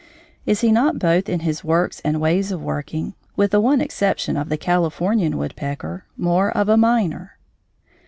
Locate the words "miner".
6.75-7.37